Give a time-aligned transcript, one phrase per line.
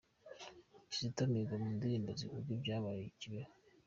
[0.89, 3.51] Kizito Mihigo mu ndirimbo zivuga ibyabaye i Kibeho